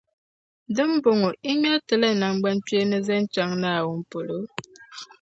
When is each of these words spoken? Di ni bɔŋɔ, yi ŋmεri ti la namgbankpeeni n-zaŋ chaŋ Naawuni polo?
Di 0.73 0.81
ni 0.89 0.97
bɔŋɔ, 1.03 1.27
yi 1.43 1.51
ŋmεri 1.55 1.79
ti 1.87 1.95
la 2.01 2.09
namgbankpeeni 2.19 2.95
n-zaŋ 2.99 3.23
chaŋ 3.33 3.51
Naawuni 3.61 4.05
polo? 4.11 4.37